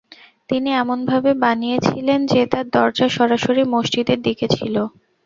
তিনি 0.49 0.69
এমনভাবে 0.75 1.31
বানিয়েছিলেন 1.43 2.19
যে 2.27 2.41
তার 2.47 2.65
দরজা 2.75 3.07
সরাসরি 3.09 3.63
মসজিদের 3.73 4.19
দিকে 4.21 4.45
ছিল। 4.55 4.75